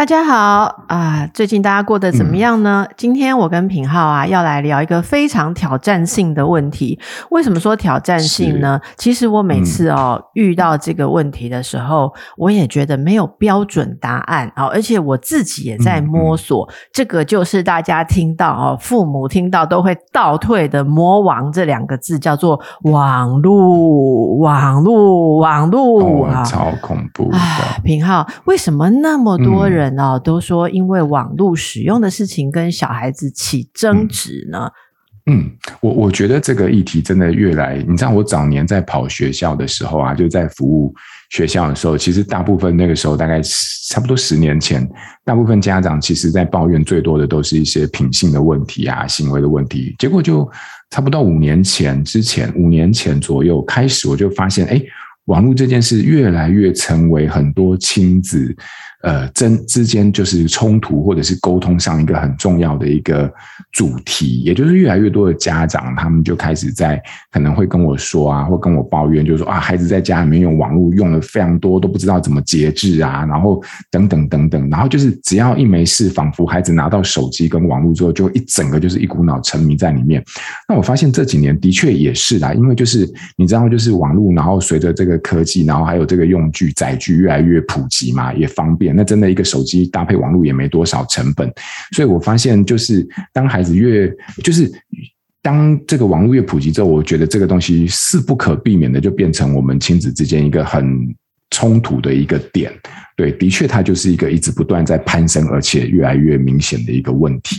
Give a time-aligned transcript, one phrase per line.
[0.00, 1.28] 大家好啊！
[1.34, 2.86] 最近大家过得怎么样呢？
[2.88, 6.98] 嗯、今天我跟品浩啊要来聊一个非常挑战性的问题。
[7.30, 8.80] 为什么说挑战性呢？
[8.96, 16.66] 其实我每次哦、嗯、遇到这个问题的时候，我也觉得没有标准答案啊，而且我自己也在摸索。
[16.90, 27.38] 这个就是大家听到哦，父母听到都会倒退的“魔王”这两个字，叫做网络，网络，网络啊，超恐怖的！
[27.84, 29.98] 品浩，为什么那么多人、嗯？
[29.98, 34.70] 哦，都说因为网络使用的事情跟小孩子起争执呢。
[35.26, 35.48] 嗯，
[35.80, 40.92] 我我觉得这个议题真的越来，你知道，我早年在跑学校的时候啊，就在服务
[41.30, 43.40] 学校的时候，其实大部分那个时候大概
[43.88, 44.88] 差不多十年前，
[45.24, 49.94] 大部分家长其实在抱怨最多的都是一些品性的问题啊、行为的问题。
[49.98, 50.50] 结果就
[50.88, 54.82] 差不多五年前之前，五年前左右开始，我就发现，哎，
[55.26, 58.56] 网络这件事越来越成为很多亲子。
[59.02, 63.32] 呃，真之间就是冲突或者是沟通上一个很重要的一个
[63.72, 80.22] 主题，也就是越来越多的家长，他们就开始在可能会跟我说啊，或跟我抱怨，就是说啊，孩子在家里面用网络用了非常多，都不知道怎么节制啊，然后等等等等，然后就是只要一没事，仿佛孩子拿到手机跟网络之后，就一整个就是一股脑沉迷在里面。
[80.68, 88.89] 那我发现这几年的确也是啦，因为就是你知道，就是网络，然后随着这个科技，然后还有这个用具载具越来越普及嘛，也方便。
[88.92, 91.50] 那真的一个手机搭配网络也没多少成本，
[91.92, 94.70] 所以我发现就是当孩子越就是
[95.42, 101.14] 当这个网络越普及之后，我觉得这个东西是不可避免的，就变成我们亲子之间一个很
[101.50, 102.72] 冲突的一个点。
[103.16, 107.56] 对，的确，它就是一个一直不断在攀升，而且越来越明显的一个问题。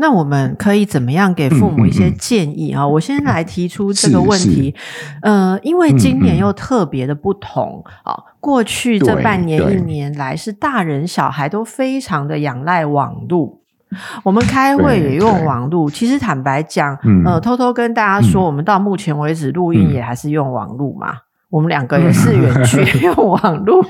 [0.00, 2.82] 那我们可以怎么样给父母一些建议啊？
[2.82, 4.74] 嗯嗯嗯、我先来提出这个问题。
[5.22, 8.14] 呃，因为今年又特别的不同啊。
[8.16, 13.58] 嗯嗯、过去这半年一年来，是大人小孩都非常的仰赖网络。
[14.22, 15.90] 我们开会也用网络。
[15.90, 21.14] 其实坦白讲，呃，偷偷跟大家说，我们到目前为止录音也还是用网络嘛。
[21.50, 23.82] 我们两个也是远距用 网络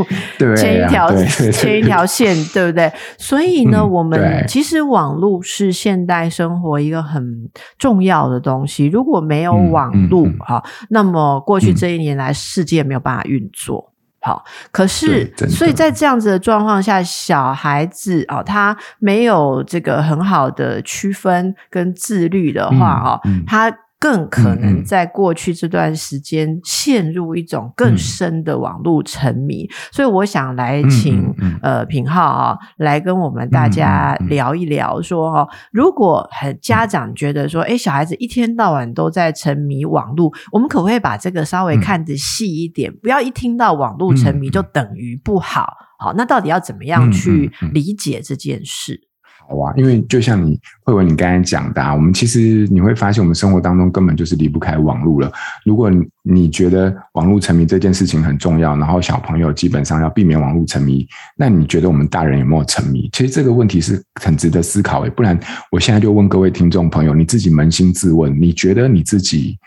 [0.57, 1.13] 牵一条
[1.53, 2.93] 牵一条线，对不对？
[3.19, 8.87] 所以呢，我们其实网络是现代生活一个很重要的东西。
[8.87, 13.93] 如果没有网络，哈，那么过去这一年来，世界没有办法运作。
[14.21, 23.77] 好，可是，所以在这样子的状况下，小孩子啊，他没有这个很好的区分跟自律的话啊，他。
[24.01, 49.09] 更可能在过去这段时间陷入一种更深的网络沉迷，嗯、所以我想来请、嗯嗯、呃品浩啊来跟我们大家聊一聊，说哈，如果很家长觉得说，哎，小孩子一天到晚都在沉迷网络，我们可不可以把这个稍微看得细一点，不要一听到网络沉迷就等于不好，好，那到底要怎么样去理解这件事？
[49.49, 55.33] 好啊，因为就像你慧文你刚才讲的啊，我们其实你会发现，我们生活当中根本就是离不开网络了。
[55.65, 55.91] 如果
[56.23, 63.09] 你觉得网络沉迷这件事情很重要，然后小朋友基本上要避免网络沉迷，那你觉得我们大人有没有沉迷？
[63.13, 65.11] 其实这个问题是很值得思考诶。
[65.11, 65.39] 不然，
[65.73, 69.59] 我现在就问各位听众朋友，你自己扪心自问，你觉得你自己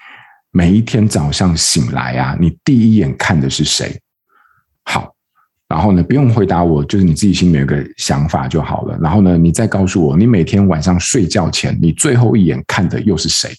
[0.52, 4.00] 每一天早上醒来啊，你第一眼看的是谁？
[5.72, 8.98] 然后呢，不用回答我，就是你自己心里有个想法就好了。
[9.02, 13.50] 然后呢，你再告诉我，你每天晚上睡觉前，你最后一眼看的又是谁？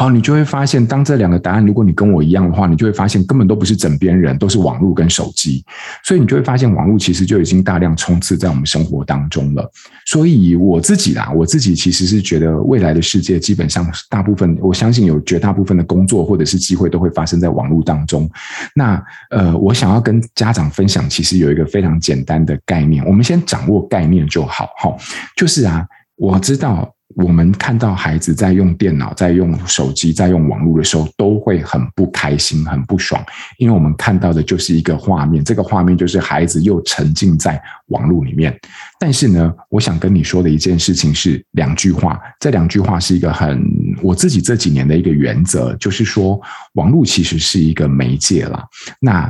[0.00, 5.64] 好，你就会发现，当这两个答案，如果你跟我一样的话，你就会发现根本都不是枕边人，都是网络跟手机。
[6.04, 9.68] 所以你就会发现，网络其实就已经大量充斥在我们生活当中了。
[10.06, 18.30] 所以我自己啦，我自己其实是觉得，未来的世界基本上大部分，我相信有绝大部分的工作或者是机会都会发生在网络当中。
[18.76, 24.68] 那呃，我想要跟家长分享，其实有一个非常简单的概念，我们先掌握概念就好。
[24.78, 24.96] 哈，
[25.36, 25.84] 就是啊，
[26.14, 26.94] 我知道。
[27.24, 33.20] 我们看到孩子在用电脑、在用手机、在用网络的时候，都会很不开心、很不爽，
[33.58, 38.56] 因为我们看到的就是一个画面，这个画面就是孩子又沉浸在网络里面。
[39.00, 43.60] 但是呢，我想跟你说的一件事情是两句话，这两句话是一个很
[44.00, 46.40] 我自己这几年的一个原则，就是说，
[46.74, 48.64] 网络其实是一个媒介啦，
[49.00, 49.28] 那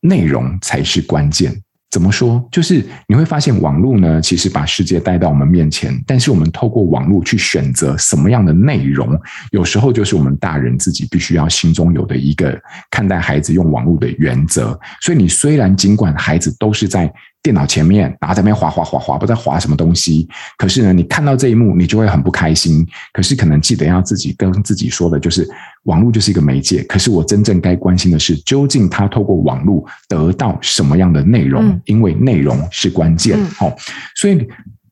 [0.00, 1.54] 内容才是关键。
[1.90, 2.46] 怎么说？
[2.52, 9.18] 就是你会发现，网络呢，其实把世界带到我们面前，但是我们透过网络去选择什么样的内容，
[9.52, 14.78] 有时候就是我们大人自己必须要心中有的一个看待孩子用网络的原则。
[15.00, 17.10] 所以，你虽然尽管孩子都是在
[17.42, 22.86] 电脑前面，然后在那边滑滑滑滑，不知道滑什么东西，可是呢，你看到这一幕，你就会很不开心。
[23.14, 25.48] 可是，可能记得要自己跟自己说的，就是
[25.88, 26.82] 网络就是一个媒介。
[26.84, 31.64] 可是，我真正该关心的是，究竟他透过网络得到什么样的内容？
[31.64, 33.36] 嗯、因为内容是关键。
[33.56, 33.76] 好、嗯，
[34.14, 34.46] 所以。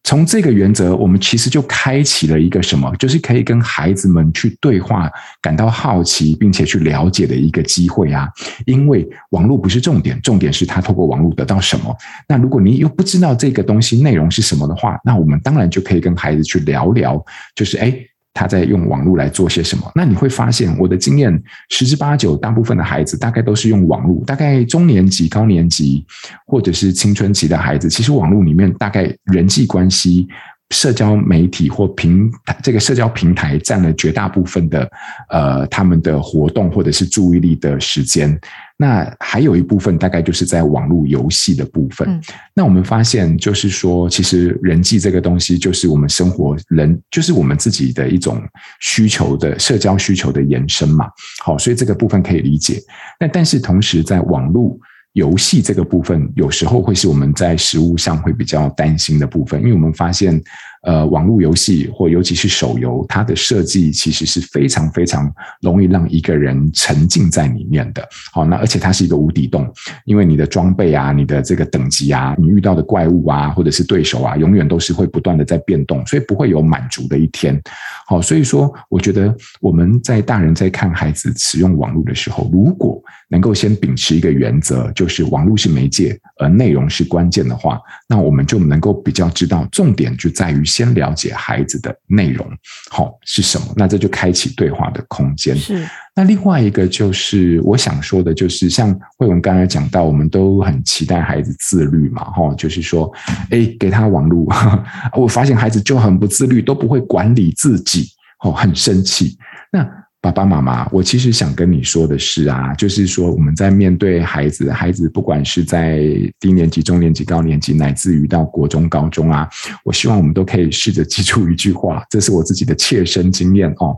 [0.08, 5.10] 从这个原则，我们其实就开启了一个什么，就是可以跟孩子们去对话、
[5.42, 8.28] 感到好奇，并且去了解的一个机会啊。
[8.66, 11.92] 因为网络不是重点，重点是他透过网络得到什么。
[12.28, 17.20] 那如果你又不知道这个东西内容是什么的话，那我们当然就可以跟孩子去聊聊，
[17.56, 17.92] 就是哎。
[18.36, 19.90] 他在用网络来做些什么？
[19.94, 24.22] 那你会发现，我的经验十之八九，大部分的孩子大概都是用网络。
[24.26, 26.04] 大概中年级、高年级，
[26.46, 30.28] 或者是青春期的孩子，其实网络里面大概人际关系。
[30.70, 34.90] 社交媒体或平台，这个社交平台占了绝大部分的
[35.28, 38.38] 呃他们的活动或者是注意力的时间，
[38.76, 42.08] 那还有一部分大概就是在网络游戏的部分。
[42.08, 42.20] 嗯、
[42.52, 48.42] 那我们发现就是说，其实人际这个东西就是我们生活人就是我们自己的一种
[48.80, 51.06] 需求的社交需求的延伸嘛。
[51.44, 52.82] 好，所以这个部分可以理解。
[53.20, 54.76] 那但是同时在网络。
[55.16, 60.38] 游戏这个部分有时候会是我们在实物上会比较担心的部分，因为我们发现，
[60.82, 65.32] 呃，网络游戏或尤其是手游，它的设计其实是非常非常
[65.62, 68.06] 容易让一个人沉浸在里面的。
[68.30, 69.66] 好，那而且它是一个无底洞，
[70.04, 77.58] 因为你的装备啊、你的这个等级啊、你遇到的怪物啊，或者是对手啊，永远都是会不断的在变动，所以不会有满足的一天。
[78.06, 92.46] 好，所以说，我觉得我们在大人在看孩子使用网络的时候，如果能够先秉持一个原则，就是网络是媒介，而内容是关键的话，那我们就能够比较知道重点就在于先了解孩子的内容，
[92.90, 95.56] 好是什么，那这就开启对话的空间。
[95.56, 95.86] 是。
[96.14, 103.12] 那另外一个就是我想说的，就是像慧文刚才讲到，我们都很期待孩子自律嘛，哈，就是说，
[103.50, 104.46] 哎，给他网络，
[105.14, 108.08] 我发现孩子就很不自律，都不会管理自己，
[108.42, 109.36] 哦，很生气。
[109.70, 109.86] 那
[110.20, 116.00] 爸爸妈妈，我其实想跟你说的是啊，就是说我们在面对孩子，孩子不管是在
[116.40, 119.48] 低年级、中年级、高年级，乃至于到国中、高中啊，
[119.84, 123.96] 我希望我们都可以试着记住一句话，这是我自己的切身经验哦。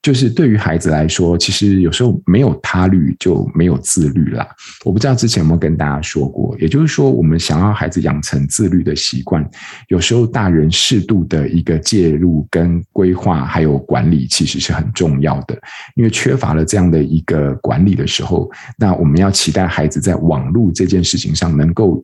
[0.00, 4.46] 就是对于孩子来说，其实有时候没有他律就没有自律啦。
[4.84, 9.44] 我不知道之前有没有跟大家说过，也就是说，我们想要孩子养成自律的习惯，
[9.88, 15.58] 有时候大人适度的一个介入跟规划还有管理，其实是很重要的。
[15.96, 22.02] 因为缺乏了这样的一个管理的时候，那我们要期待孩子在网络这件事情上能够。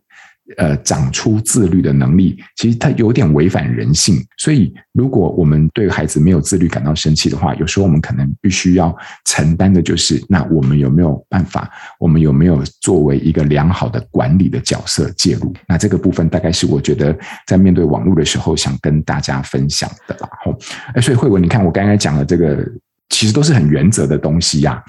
[0.59, 4.23] 呃，长出自律的能力，其实它有点违反人性。
[4.37, 8.95] 所以，如果我们对孩子没有自律感到生气的话，有时候我们可能必须要
[9.25, 11.71] 承担的就是，那我们有没有办法？
[11.99, 15.51] 我们有没有作为一个良好的管理的角色介入？
[15.67, 20.29] 那这个部分大概是我觉得在面对网络的时候想跟大家分享的啦。
[20.45, 20.55] 吼，
[20.95, 22.63] 哎，所以慧文，你看我刚才讲的这个，
[23.09, 24.85] 其实都是很原则的东西呀。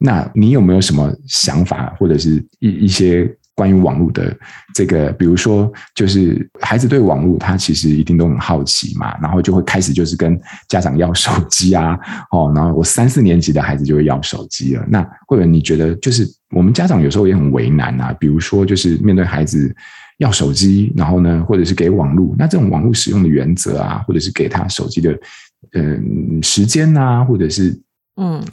[0.00, 3.32] 那你有没有什么想法，或者是一一些？
[3.56, 4.36] 关于网络的
[4.74, 10.38] 这个，比如说，就是孩子对网络，他其实一定都很好奇嘛，然后就会开始就是跟
[10.68, 11.98] 家长要手机啊，
[12.30, 14.84] 哦，然后我三四年级的孩子就会要手机了。
[14.88, 19.74] 那或者你觉得，就是我们家长有时候也很为难啊，比如说，就是面对孩子
[20.18, 25.18] 要手机，然后呢，或者是给网络，那这种网络使用的原则啊，或者是给他手机的
[25.72, 27.80] 嗯时间啊，或者是
[28.20, 28.44] 嗯。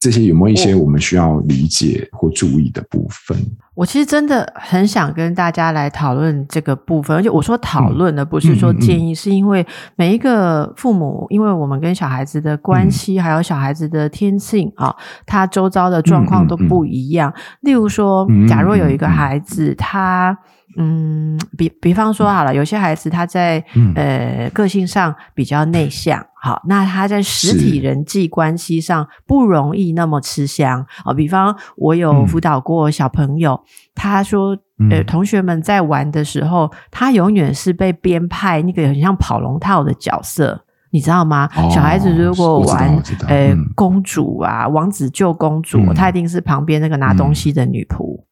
[0.00, 3.36] 这些有没有一些我们需要理解或注意的部分？
[3.78, 14.92] 我其实真的很想跟大家来讨论这个部分，而且我说讨论的不是说建议，是因为每一个父母，因为我们跟小孩子的关系，还有小孩子的天性啊，
[15.24, 17.32] 他周遭的状况都不一样。
[17.60, 20.36] 例如说，假如有一个孩子，他。
[20.76, 31.12] 嗯，比比方说好了，有些孩子他在、嗯、呃个性上比较内向，好，那他在实体人际关系上不容易那么吃香啊。
[31.12, 34.56] 比方我有辅导过小朋友，嗯、他说，
[34.90, 41.48] 呃，同学们在玩的时候，他永远是被编派那个很像跑龙套的角色，你知道吗？
[41.56, 48.24] 哦、小孩子如果玩呃公主啊，王子救公主，嗯、他一定是旁边那个拿东西的女仆。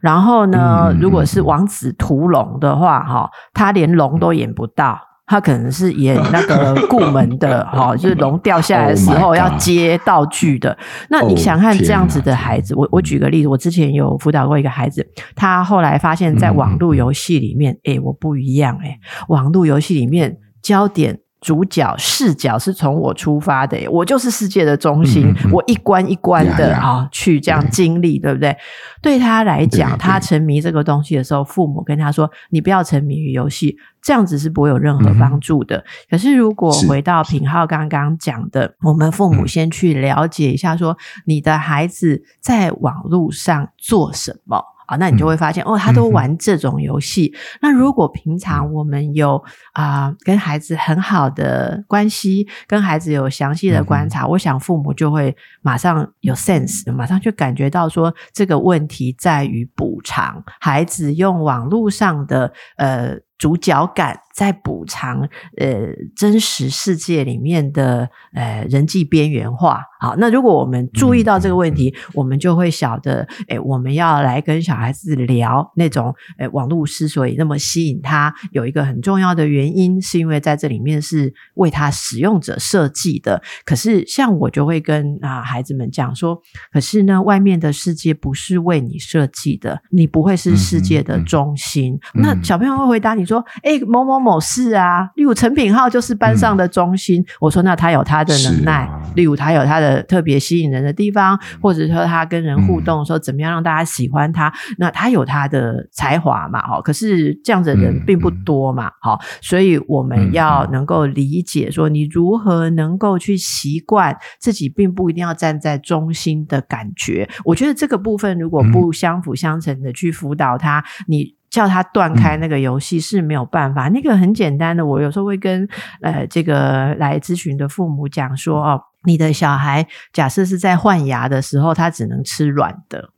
[0.00, 10.70] 然后呢，如果是王子屠龙的话，哈，他连龙都演不到，他可能是演那个顾门的，哈、哦，就是龙掉下来的时候要接道具的。
[10.70, 10.78] Oh、
[11.10, 21.18] 那你想看这样子的孩子，我我举个例子，我之前有辅导过一个孩子，他后来发现，在网络游戏里面，哎、嗯，我不一样，哎，网络游戏里面焦点。
[21.46, 28.56] 主角视角是从我出发的，我就是世界的中心，嗯嗯、我一关一关的啊、哦、去这样经历，对不对？
[29.00, 35.76] 对他来讲，他沉迷这个东西的时候，父母跟他说：“你不要沉迷于游戏，这样子是不会有任何帮助的。
[35.76, 44.64] 嗯”可是如果回到品浩刚刚讲的，我们父母先去了解一下，说你的孩子在网络上做什么。
[44.86, 47.32] 啊，那你就会发现、嗯、哦，他都玩这种游戏。
[47.34, 49.36] 嗯、那如果平常我们有
[49.72, 63.16] 啊、呃、跟孩子很好的关系，跟孩子有详细的观察，嗯、我想父母就会马上有 sense，马上就感觉到说这个问题在于补偿孩子用网络上的呃。
[63.38, 65.22] 主角感在补偿
[65.56, 69.82] 呃真实世界里面的呃人际边缘化。
[69.98, 83.42] 好，那如果我们注意到这个问题，嗯、我们就会晓得，诶我们要来跟小孩子聊那种诶网络之所以那么吸引他，有一个很重要的原因，是因为在这里面是为他使用者设计的。
[83.64, 86.40] 可是像我就会跟啊孩子们讲说，
[86.70, 91.94] 可是呢，外面的世界不是为你设计的，你不会是世界的中心。
[92.14, 93.26] 嗯嗯、那小朋友会回答你。
[93.26, 97.24] 说，哎，某某某某事啊，例如陈品浩就是班上的中心。
[97.40, 104.52] 我说，那他有他的能耐，例如他有他的特别吸引人的地方，或者说他跟人互动，说怎么样让大家喜欢他。
[104.78, 106.80] 那他有他的才华嘛，哈。
[106.80, 117.28] 可是这样子的人并不多嘛，好、所以我们要能够理解说，你如何能够去习惯自己，并不一定要站在中心的感觉。
[117.44, 121.35] 我觉得这个部分如果不相辅相成的去辅导他，你。
[121.56, 124.84] 叫他断开那个游戏是没有办法，嗯、那个很简单的。
[124.84, 125.66] 我有时候会跟
[126.02, 133.08] 呃这个来咨询的父母讲说哦，你的小孩假设是在换牙的时候，他只能吃软的，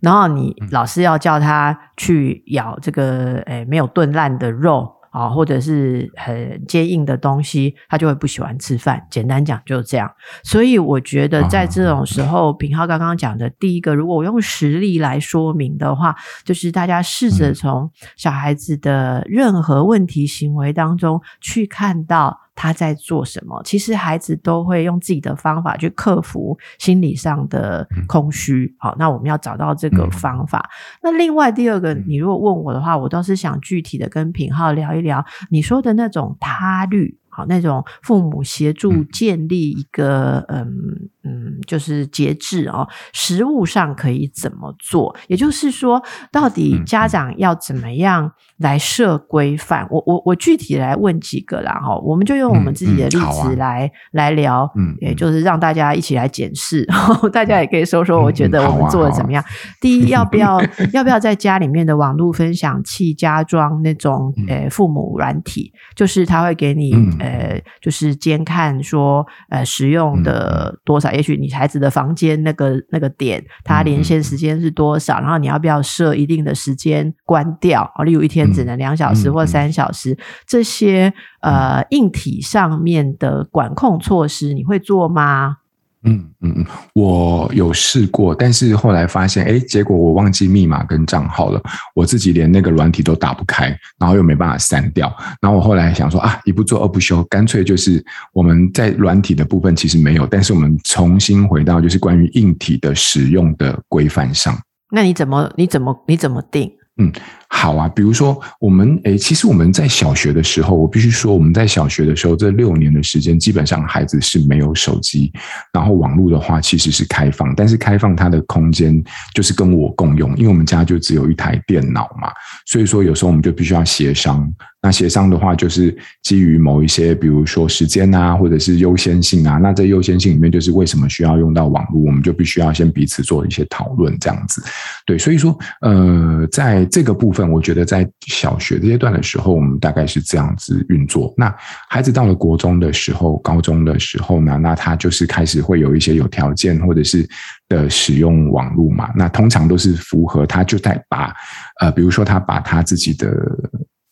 [0.00, 4.90] 然后你老是要叫他去咬这个诶没有炖烂的肉。
[5.14, 9.06] 啊，或者是很坚硬的东西，他就会不喜欢吃饭。
[9.08, 10.10] 简单讲就是这样。
[10.42, 22.40] 所以我觉得在这种时候，品浩刚刚讲的第一个，如果我用实例来说明的话，就是大家试着从小孩子的任何问题行为当中去看到。
[22.54, 23.60] 他在做什么？
[23.64, 28.64] 其实孩子都会用自己的方法去克服心理上的空虚。
[28.64, 30.58] 嗯、好，那我们要找到这个方法。
[30.58, 30.70] 嗯、
[31.02, 37.18] 那另外第二个，你如果问我的话，我倒是想具体的跟品浩聊一聊你说的那种他律。
[37.28, 45.16] 好，那种父母协助建立一个嗯嗯，就是节制哦，食物上可以怎么做？
[45.26, 49.86] 也就是说，到底家长要怎么样来设规范？
[49.90, 56.86] 我我我具体来问几个啦哈，我们就用我们自己的例子来、嗯嗯啊、来聊，嗯，也就是让大家一起来检视，
[57.32, 59.42] 大家也可以说说，我觉得我们做的怎么样？
[59.42, 60.60] 嗯啊啊、第一，要不要
[60.92, 65.72] 要不要在家里面的网络分享器加装那种呃父母软体？
[65.96, 66.92] 就是他会给你。
[66.94, 71.13] 嗯呃，就是监看说，呃，使用的多少？
[71.14, 75.20] 嗯、也许你孩子的房间那个那个点，它连线时间是多少？
[75.20, 77.90] 嗯、然后你要不要设一定的时间关掉？
[78.04, 85.58] 例如一天只能两小时或三小时，嗯、这些呃硬体上面的管控措施，你会做吗？
[86.04, 91.60] 嗯嗯嗯，我有试过，但是后来发现，哎，结果我忘记密码跟账号了，
[91.94, 93.68] 我自己连那个软体都打不开，
[93.98, 95.14] 然后又没办法删掉。
[95.40, 104.56] 然后我后来想说啊，一不做二不休，干脆就是我们在软体的部分其实没有，但是我们重新回到就是关于硬体的使用的规范上。
[104.90, 106.70] 那你怎么你怎么你怎么定？
[106.96, 107.10] 嗯，
[107.56, 115.32] 好啊，比如说我们诶，其实我们在小学的时候，我必须说我们在小学的时候，这六年的时间，基本上孩子是没有手机，
[115.72, 122.28] 然后网络的话其实是开放，但是开放它的空间就是跟我共用，因为我们家就只有一台电脑嘛，
[122.66, 124.52] 所以说有时候我们就必须要协商。
[124.82, 129.56] 那协商的话，就是基于某一些，比如说时间啊，或者是优先性啊。
[129.56, 134.62] 那在优先性里面，就是为什么需要用到网络，我们就必须要先彼此做一些讨论，这样子。
[135.06, 141.32] 对，所以说，呃，在这个部分，我觉得在小学阶段的时候，我们大概是这样子运作。
[141.36, 141.54] 那
[141.88, 147.28] 孩子到了国中的时候、高中的时候呢，那他就是开始会有一些有条件或者是
[147.68, 149.10] 的使用网络嘛。
[149.16, 151.34] 那通常都是符合他就在把，
[151.80, 153.30] 呃，比如说他把他自己的。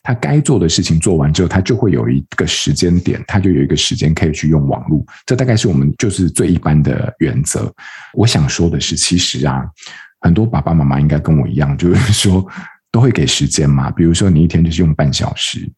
[0.04, 5.00] 他该做的事情做完之后，他就会有一个时间点，他就有一个时间可以去用网络。
[5.24, 7.72] 这大概是我们就是最一般的原则。
[8.14, 9.62] 我想说的是，其实啊，
[10.22, 12.44] 很多爸爸妈妈应该跟我一样，就是说
[12.92, 13.90] 都会给时间嘛。
[13.90, 15.68] 比如说，你一天就是用半小时，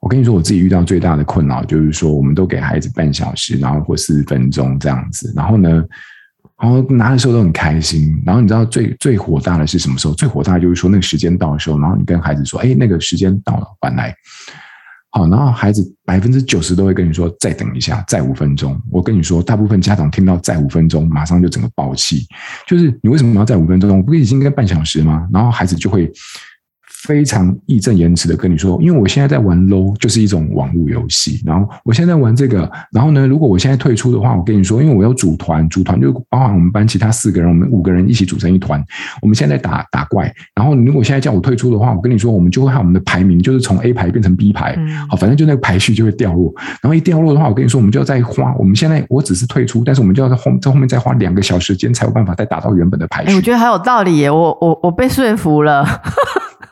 [0.00, 5.84] 我跟你说，我自己遇到最大的困扰就是说，我们都给孩子半小时，然后或四十分钟这样子，然后呢，
[6.62, 10.14] 然后拿的时候都很开心，然后你知道最最火大的是什么时候？
[10.14, 14.14] 最火大的就是说那个时间到的时候，然后你跟孩子说：“哎，那个时间到了，晚来。”
[15.12, 22.24] 好，然后孩子百分之九十都会跟你说：“再等一下，再五分钟。”我跟你说，大部分家长听到“再五分钟”，马上就整个爆气，
[22.68, 23.96] 就是你为什么要再五分钟？
[23.96, 25.26] 我不是已经应该半小时吗？
[25.32, 26.08] 然后孩子就会。
[27.02, 31.40] 非常义正言辞的跟你说，因为我现在在玩 low，就是一种网络游戏。
[31.44, 38.84] 然后我现在玩这个，然后呢，如果我现在退出的话，我跟你说，因为我要组团，组团就包含我们班其他四个人，我们五个人一起组成一团。
[39.22, 44.76] 我们现在打打怪，然后如果现在叫我退出的话，我跟你说，我们就会看我们的排名，就是从 A 排变成 B 排，
[45.08, 46.52] 好，反正就那个排序就会掉落。
[46.82, 48.54] 然后一掉落的话，我跟你说，我们就要再花。
[48.58, 53.34] 我们现在我只是退出，但是我们就要在后在后面再花两个小时间，才有办法再打到原本的排序。
[53.34, 55.86] 我觉得很有道理耶，我我我被说服了。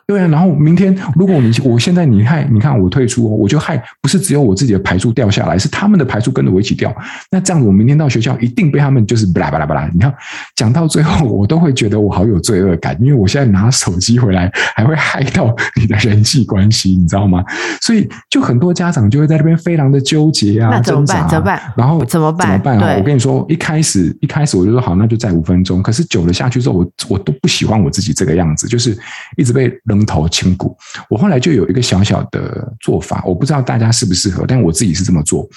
[0.09, 6.91] 对啊，然后明天如果你我现在你害你看我退出，我就害不是只有我自己的排数掉下来，是他们的排数跟着我一起掉。
[7.31, 9.87] 那这样子，我明天到学校一定被他们就是巴拉巴拉巴拉。
[9.93, 10.11] 你看
[10.57, 17.45] 讲到最后，我都会觉得我好有罪恶感，因为我现在拿手机回来，还会害到你的人际关系，你知道吗？
[17.83, 21.19] 所以就很多家长就会在这边非常的纠结啊，那怎么办？
[21.21, 21.61] 啊、怎么办？
[21.77, 22.47] 然后怎么办？
[22.47, 22.97] 怎么办啊？
[22.97, 25.83] 我跟你说，一开始一开始我就说好，那就再五分钟。
[25.83, 28.97] 可是久了下去之后，我我都不喜欢我自己这个样子，就是
[29.37, 30.77] 一直被扔头青骨。
[31.11, 35.49] 我后来就有一个小小的做法，我不知道大家适不适合，但我自己是这么做。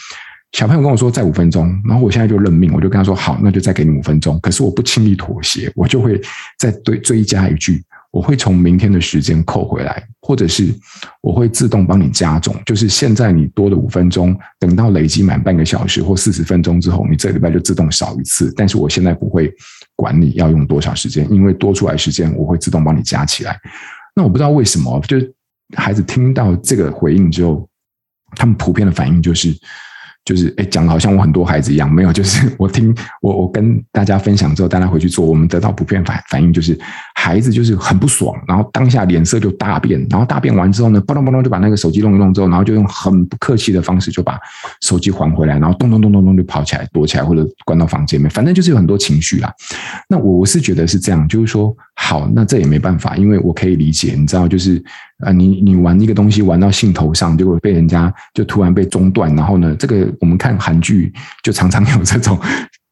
[0.53, 4.37] 小朋友跟我说再五分钟，然后我现在就认命，我就跟他说好，那就再给你五分钟。
[4.41, 6.19] 可是我不轻易妥协，我就会
[6.57, 7.81] 再追追加一句，
[8.11, 10.67] 我会从明天的时间扣回来，或者是
[11.21, 18.53] 我会自动帮你加总，就是现在你多的五分钟，等到累积满半个小时或四十分钟之后，你这礼拜就自动少一次。
[18.57, 19.49] 但是我现在不会
[19.95, 23.57] 管你要用多少时间，因为多出来时间我会自动帮你加起来。
[24.15, 25.33] 那我不知道为什么，就是
[25.75, 27.67] 孩子听到这个回应之后，
[28.35, 29.55] 他们普遍的反应就是。
[30.23, 36.79] 就是哎，讲的好像我很多孩子一样，没有，就是我听我我跟大家分享之后，大家回去做，我们得到普遍反反应就是，
[37.23, 44.39] 孩子就是很不爽，然后当下脸色就大变，然后大变完之后呢，嘣咚嘣咚就把那个手机弄一弄之后，然后就用很不客气的方式就把
[44.81, 49.53] 手机还回来，然后咚咚咚咚咚就跑起来躲起来或者关到房间里面，反正就是有很多情绪啦。
[50.09, 54.83] 那我我是觉得是这样，就是说好，那这也没办法，因为我可以理解，你知道，就是。
[55.21, 62.35] 啊，你你玩一个东西玩到兴头上，结果被人家就突然被中断，然后呢，这个我们看韩剧就常常有这种。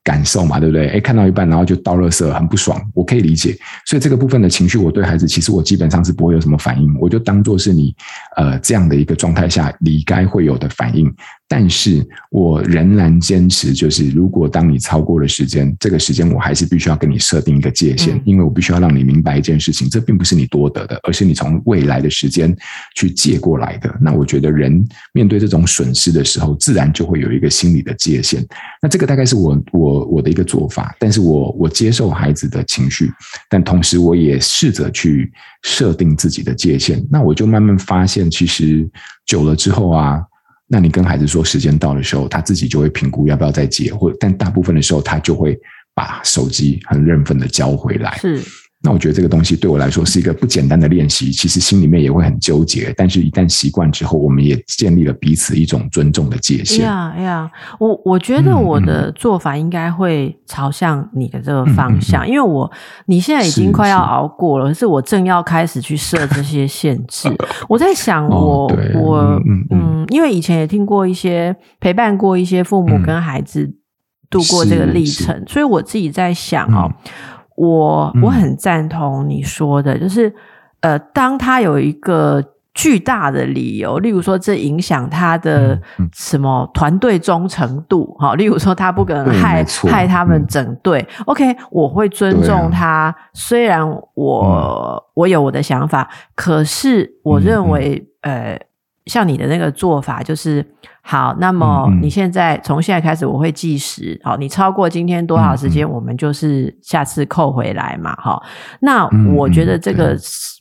[0.09, 0.87] 感受嘛，对不对？
[0.87, 3.55] 哎，看到一半，然后就倒垃圾，很不爽，我可以理解。
[3.85, 7.95] 所以这个部分的情绪，我对孩子其实我基本上是不会有什么反应，我就当做是你
[8.35, 11.13] 呃这样的一个状态下你该会有的反应。
[11.49, 22.55] 但是我仍然坚持，就是如果当你超过了时间，这个时间我还是必须要跟你设定一个界限，因为我必须要让你明白一件事情，这并不是你多得的，而是你从未来的时间
[22.95, 23.93] 去借过来的。
[23.99, 28.45] 那我觉得人面对这种损失的时候，自然就会有一个心理的界限。
[28.81, 30.09] 那这个大概是我我。
[30.09, 33.11] 我的一个做法，但是我我接受孩子的情绪，
[33.49, 35.31] 但同时我也试着去
[35.61, 37.05] 设定自己的界限。
[37.09, 38.89] 那我就慢慢发现，其实
[39.25, 40.19] 久了之后啊，
[40.71, 45.59] 那你跟孩子说时间到的时候，他自己就会评估要不要再接，或但大部分的时候，他就会
[45.95, 48.15] 把手机很认真的交回来。
[48.19, 48.39] 是。
[48.81, 52.93] 那我觉得这个东西对我来说是一个不简单的练习，其实心里面也会很纠结。
[52.95, 56.85] 但是，一旦习惯之后，我们也建立了彼此一种尊重的界限。
[56.85, 62.71] 呀呀，我我觉得我的做法应该会朝向你的这个方向，嗯嗯嗯、因为我
[63.07, 67.27] 你现在已经快要熬过了，可是我正要开始去设这些限制。
[67.67, 68.65] 我在想我，
[68.95, 73.69] 我、哦、我嗯，因为以前也听过一些陪伴过一些父母跟孩子
[74.29, 76.89] 度过这个历程，所以我自己在想哦。
[76.89, 77.11] 嗯
[77.59, 80.33] 我我很赞同你说的，嗯、就是
[80.79, 82.41] 呃，当他有一个
[82.73, 85.77] 巨大的理由，例如说这影响他的
[86.13, 98.68] 什么团队忠诚度，哈、嗯，例如说他不可能害害他们整队、嗯、，OK，我会尊重他，啊、虽然我、嗯、我有我的想法，可是我认为、嗯、呃。
[99.09, 100.65] 像你的那个做法就是
[101.01, 108.41] 好，那么你现在从现在开始我会计时，好，你超过今天多少时间，我们就是下次扣回来嘛，好，
[108.79, 110.17] 那我觉得这个。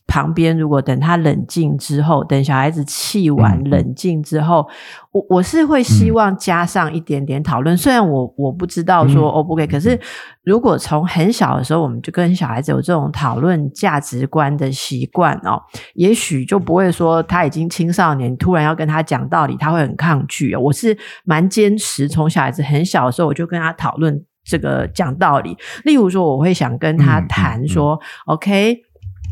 [0.09, 4.75] 旁边如果等他冷静之后，等小孩子气完冷静之后，嗯、
[5.12, 7.77] 我我是会希望加上一点点讨论。
[7.77, 10.01] 嗯、虽然我我不知道说 O 不 OK，可是
[10.42, 15.62] 如果从很小的时候我们就跟小孩子有这种讨论价值观的习惯哦，
[15.94, 20.57] 也许就不会说他已经青少年突然要跟他讲道理，他会很抗拒。
[20.57, 25.55] 我是蛮坚持，从小孩子很小的时候我就跟他讨论这个讲道理。
[25.85, 28.88] 例如说，我会想跟他谈说、嗯嗯嗯、，OK。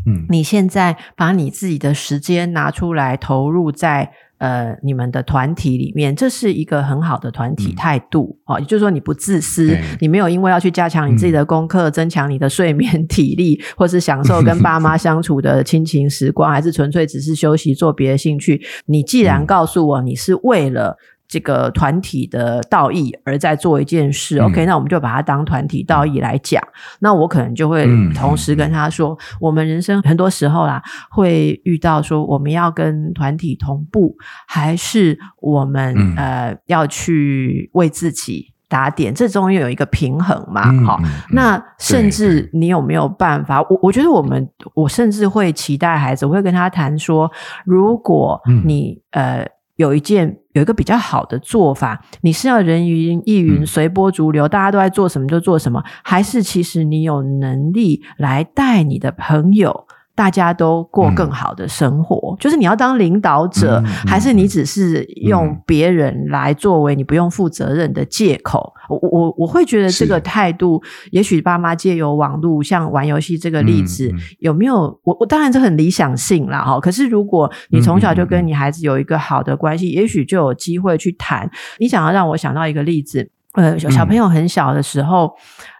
[0.06, 8.60] 嗯，你现在把你自己的时间拿出来投入在呃，你们的团体里面，这是一个很好的团体态度啊、嗯哦。
[8.60, 18.60] 也就是说，你不自私，你没有因为要去加强你自己的功课、嗯、增强你的睡眠体力，或是享受跟爸妈相处的亲情时光，还是纯粹只是休息做别的兴趣。
[18.84, 26.62] 你既然告诉我你是为了这个团体的道义而在做一件事、嗯、，OK，那我们就把它当团体道义来讲。
[27.00, 40.72] 那我可能就会同时跟他说，嗯、我们人生很多时候啦，会遇到说我们要跟团体同步，还是我们、嗯、呃要去为自己打点，这中间有一个平衡嘛？
[40.84, 43.60] 好、嗯，那甚至你有没有办法？
[43.62, 47.30] 我我觉得我们，我甚至会期待孩子，我会跟他谈说，
[47.64, 49.55] 如果你、嗯、呃。
[49.76, 59.86] 有一件有一个比较好的做法，你是要人云亦云、随波逐流，嗯，大家都在做什么就做什么，还是其实你有能力来带你的朋友？
[60.16, 68.72] 大家都过更好的生活，嗯、就是你要当领导者、嗯，还是你只是用别人来作为你不用负责任的借口？
[68.88, 74.98] 我我我会觉得这个态度，也许爸妈借由网络，像玩游戏这个例子，嗯、有没有？
[75.04, 76.80] 我我当然这很理想性啦哈。
[76.80, 81.50] 可是如果你从小就跟你孩子有一个好的关系，嗯、也许就有机会去谈。
[81.78, 83.30] 你想要让我想到一个例子。
[83.56, 85.32] 呃，小朋友很小的时候，嗯、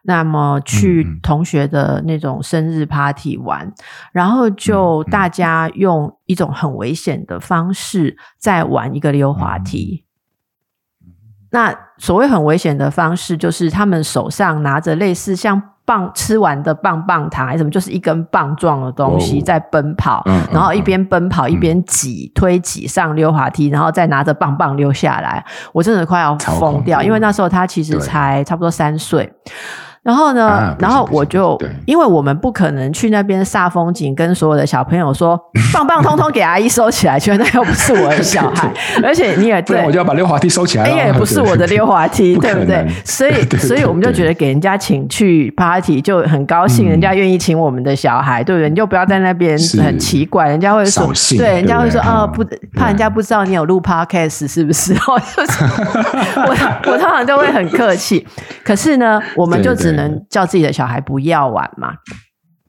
[0.02, 3.74] 那么去同学的那种生日 party 玩，嗯、
[4.12, 10.04] 然后就大家用一种很危险的方式在玩一个溜滑梯。
[11.00, 11.12] 嗯、
[11.50, 15.62] 那所谓很危险的方式，就是他们手上拿着类似像。
[15.86, 25.42] 棒吃完的棒棒糖还是什么，就是一根棒状的东西在奔跑，哦、然后一边奔跑、嗯、一边挤推挤上溜滑梯，然后再拿着棒棒溜下来。
[25.72, 29.32] 我真的快要疯掉，因为那时候他其实才差不多三岁。
[30.06, 35.36] 然后呢，啊、然后我就，因为我们不可能去那边煞风景，跟所有的小朋友说，
[35.74, 42.86] 棒棒通通给阿姨收起来，觉得那又不是我的小孩， 而且你也对，我就要把溜滑梯收起来，哎呀，也不是我的溜滑梯，对不对？
[43.04, 48.70] 所以，所以我们就觉得给人家请去 party 就很高兴，人家愿意请我们的小孩，对不对？
[48.70, 52.44] 你就不要在那边很奇怪，人家会说，对，人家会说啊，不
[52.76, 54.94] 怕人家不知道你有录 podcast 是不是？
[55.08, 55.64] 我就是
[56.36, 56.56] 我，
[56.92, 58.24] 我通常都会很客气，
[58.62, 59.95] 可是呢，我们就只。
[59.96, 61.94] 能叫自己的小孩不要玩嘛？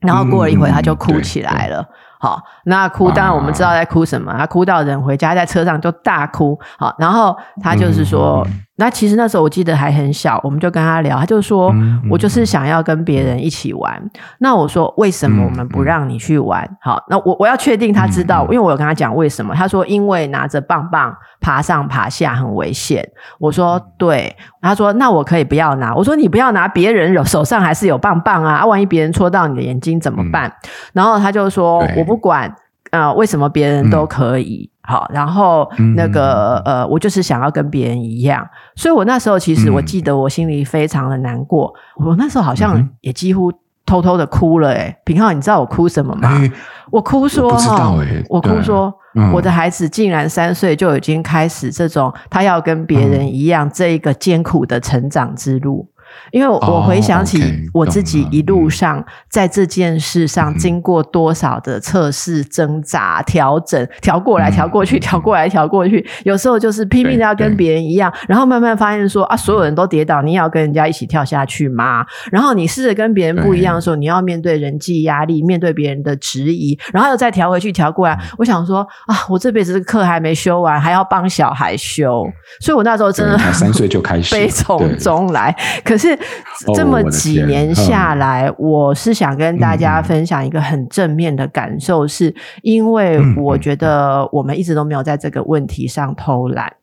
[0.01, 1.85] 然后过了一会，他就哭起来了。
[2.19, 6.59] 好，那哭当然我们知道在哭什么，他哭到人回家，在车上就大哭。
[6.79, 8.45] 好，然后他就是说。
[8.79, 13.99] 那其实那时候我记得还很小，我们就跟他聊，他就说、嗯嗯、我就是想要跟别人一起玩。
[14.37, 16.63] 那我说为什么我们不让你去玩？
[16.63, 19.55] 嗯、好，那我我要确定他知道、嗯，因为我有跟他讲为什么。
[19.55, 21.11] 他说因为拿着棒棒
[21.41, 23.03] 爬上爬下很危险。
[23.39, 24.35] 我说对。
[24.61, 25.95] 他说那我可以不要拿。
[25.95, 30.47] 我说你不要拿，别人有手上还是有棒棒啊，啊万一别人戳到你的眼睛怎么办？
[30.49, 32.53] 嗯、然后他就说我不管。
[32.91, 34.69] 啊、呃，为什么别人都可以？
[34.87, 43.51] 嗯、好，然后那个、嗯、呃，我就是想要跟别人一样，所以我那时候其实我记得我心里非常的难过，嗯、我那时候好像也几乎
[43.85, 44.71] 偷偷的哭了。
[44.71, 46.29] 哎品浩，你知道我哭什么吗？
[46.39, 46.51] 欸、
[46.91, 47.93] 我哭说哈，
[48.29, 55.89] 我哭说、嗯，我的孩子竟然三岁就已经开始这种他要跟别人一样这一个艰苦的成长之路。
[56.31, 57.41] 因为我回想起
[57.73, 72.05] 我自己一路上在这件事上经过多少的测试、挣扎、调整、调过来、调过去、调过来、调过去，有时候就是拼命的要跟别人一样，然后慢慢发现说啊，所有人都跌倒，你也要跟人家一起跳下去吗？
[72.31, 78.17] 然后你试着跟别人不一样的时候，你要面对人际压力，面对别人的质疑，然后又再调回去、调过来。
[78.37, 82.25] 我想说啊，我这辈子这个课还没修完，还要帮小孩修，
[82.59, 86.06] 所以我那时候真的三岁就开始 悲从中来，可是。
[86.11, 96.73] 是这么几年下来，我是想跟大家分享一个很正面的感受，是因为我觉得我们一直都没有在这个问题上偷懒，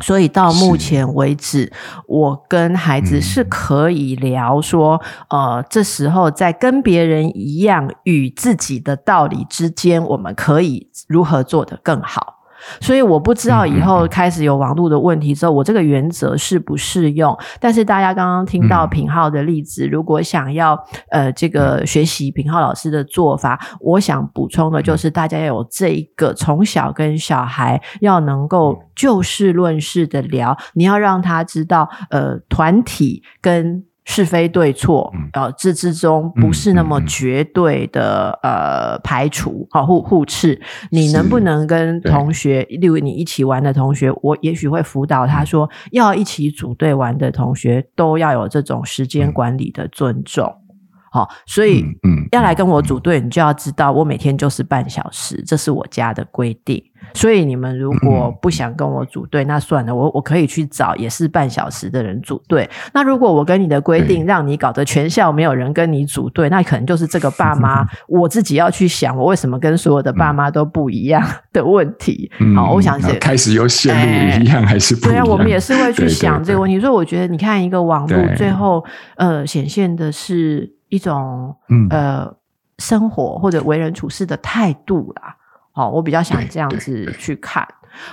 [0.00, 1.72] 所以到目前为止，
[2.06, 12.35] 我跟孩子是可以聊说，呃，这时候在跟别人一样与自己的道理之间，我们可以如何做得更好。
[12.80, 17.36] 所以我不知道以后开始有网络的问题之后，我这个原则适不适用？
[17.60, 20.78] 但是大家刚刚听到品浩的例子，如果想要
[21.10, 33.84] 呃这个学习品浩老师的做法，我想补充的就是大家要有这一个从小跟小孩要能够就事论事的聊，你要让他知道呃团体跟。
[34.08, 38.54] 是非对错，呃，这之中不是那么绝对的，嗯嗯、
[38.92, 40.58] 呃排除，好互互斥。
[40.90, 50.54] 你能不能跟同学，例如你一起玩的同学，我也许会辅导他说，要一起组队玩的同学都要有这种时间管理的尊重。
[51.10, 56.82] 好，所以，嗯，要来跟我组队，你就要知道我每天就是半小时，这是我家的规定。
[57.14, 62.68] 所以你们如果不想跟我组队，嗯、那算了，我我可以去找也是半小时的人组队。
[62.92, 72.30] 那如果我跟你的规定让你搞得全校没有人跟你组队，那可能就是这个爸妈 我自己要去想，我为什么跟所有的爸妈都不一样 的问题。
[72.40, 75.24] 嗯、好，我想开始又陷入一样还是不一样？
[75.24, 76.80] 对啊，我们也是会 去想这个问题。
[76.80, 78.84] 所以我觉得，你看一个网络最后
[79.16, 81.54] 呃显现的是一种
[81.90, 82.32] 呃
[82.78, 85.36] 生活或者为人处事的态度啦。
[85.72, 87.66] 好，我比较想这样子去看。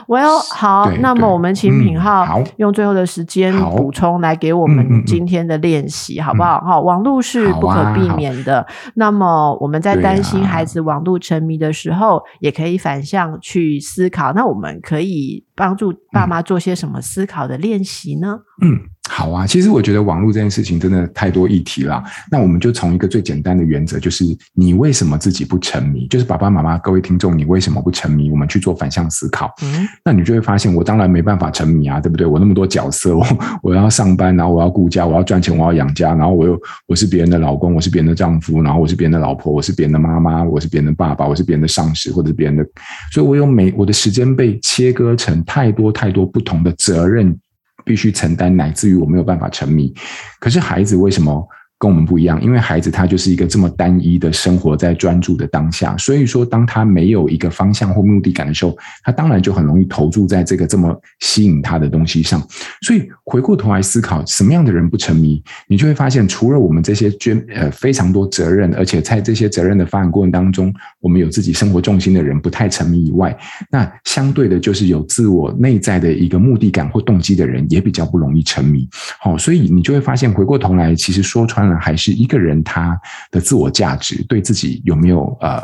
[0.07, 6.61] Well，好，那么我们请品浩用最后的时间补充来给我们今天的练习，好不好？
[6.61, 8.65] 好，网络是不可避免的。
[8.95, 14.31] 那么我们在担心孩子网络沉迷的时候，也可以反向去思考。
[14.31, 18.39] 那我们可以帮助爸妈做些什么思考的练习呢？
[18.61, 18.89] 嗯。
[19.15, 22.03] 好啊，其实我觉得网络这件事情真的太多议题了。
[22.31, 26.07] 那我们就从一个最简单的原则，就是你为什么自己不沉迷？
[26.07, 28.31] 就是爸爸妈妈、各位听众，你为什么不沉迷？
[28.31, 29.53] 我们去做反向思考。
[29.61, 32.25] 嗯，那你就会发现，我当然没办法沉迷啊，对不对？
[32.25, 33.23] 我那么多角色，我
[33.61, 42.65] 我要上班，然后我要顾家，我要赚钱，我要养家，然后我又我是别人的老公，我是别人的丈夫，然后我是别人的老婆，我是别人的妈妈，我是别人的爸爸，我是别人的上司或者别人的，
[43.11, 47.37] 所以我有每我的时间被切割成太多太多不同的责任。
[47.83, 49.93] 必须承担，乃至于我没有办法沉迷。
[50.39, 51.47] 可是孩子为什么？
[51.79, 62.41] 跟我们不一样，因为孩子他就是一个这么单一的生活在专注的当下，所以说当他没有一个方向或目的感的时候，他当然就很容易投注在这个这么吸引他的东西上。
[62.83, 73.37] 所以回过头来思考，什么样的人不沉迷，你就会发现，除了我们这些捐呃非常多责任，而且在这些责任的发展过程当中，我们有自己生活重心的人不太沉迷以外，
[73.69, 78.87] 那相对的就是有自我内在的一个目的感或动机的人，也比较不容易沉迷。
[79.19, 81.72] 好，所以你就会发现，回过头来，其实说穿了。
[81.79, 82.99] 还是一个人他
[83.31, 85.63] 的自我价值，对自己有没有呃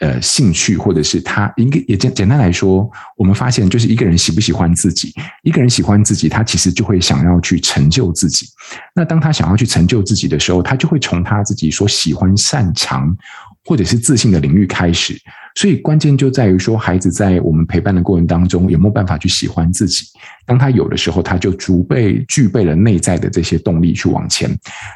[0.00, 8.46] 呃兴趣，或者是他应该也简简单来说，我们发现就是一个人喜不喜欢自己，一个人喜欢自己，他其实就会想要去成就自己。
[8.94, 13.16] 那当他想要去成就自己的时候，他就会从他自己所喜欢、擅长
[13.64, 15.16] 或者是自信的领域开始。
[15.54, 20.06] 所以关键就在于说，孩子在我们陪伴的过程当中，有没有办法去喜欢自己？
[20.48, 24.50] 当他有的时候，他就足备具备了内在的这些动力去往前。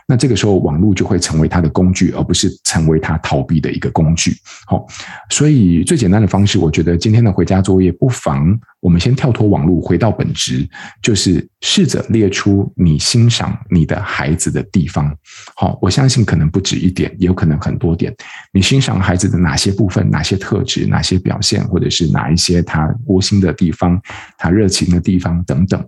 [0.09, 4.35] 那这个时候，网络就会成为他的工具，而不是成为他逃避的一个工具。
[4.67, 4.87] 好，
[5.29, 10.67] 所以最简单的方式，我觉得今天的回家作业，不妨我们先跳脱网络，回到本质，
[11.03, 15.15] 就是试着列出你欣赏你的孩子的地方。
[15.55, 18.15] 好，我相信可能不止一点，也有可能很多点。
[18.53, 20.09] 你欣赏孩子的哪些部分？
[20.11, 24.01] 哪些特质哪些表现，或者是哪一些他窝心的地方，
[24.38, 25.85] 他热情的地方等等。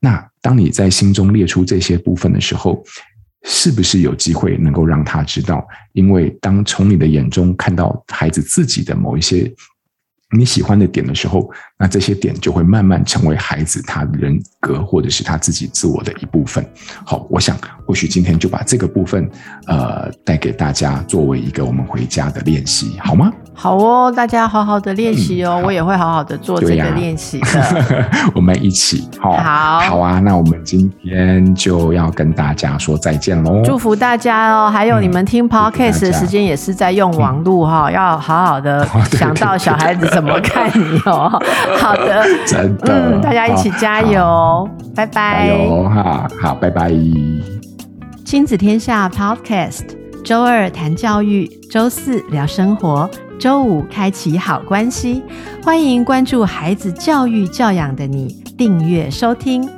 [0.00, 2.84] 那当你在心中列出这些部分的时候，
[3.44, 5.66] 是不是有机会能够让他知道？
[5.92, 9.52] 因为当从你的眼中看到孩子自己的某一些
[10.36, 16.64] 你喜欢的点的时候，那这些点就会慢慢成为孩子他人格或者是他自己自我的一部分。
[17.04, 19.28] 好，我想或许今天就把这个部分
[19.66, 23.32] 呃带给大家，作为一个我们回家的练习，好吗？
[23.54, 27.60] 好哦，大家好好的练习哦，嗯、我也会好好的做这个练习的。
[27.60, 30.20] 啊、 我们一起，好，好，好啊。
[30.20, 34.70] 那我们今天就要跟大家说再见喽，祝福大家哦。
[34.70, 41.30] 还有你们听 Podcast 的时间也是在用网络哈、哦，嗯、要好好的想到小孩子怎么看你哦。
[41.78, 45.46] 好的，真的，嗯，大家一起加油，拜拜。
[45.46, 46.90] 加油哈，好，拜拜。
[48.24, 49.84] 亲子天下 Podcast，
[50.24, 55.22] 周二谈教育，周四聊生活，周五开启好关系。
[55.62, 59.70] 欢迎关注孩子教育教养的你，订阅收听。